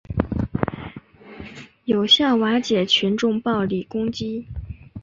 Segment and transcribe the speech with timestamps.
[1.85, 4.47] 有效瓦解群众暴力攻击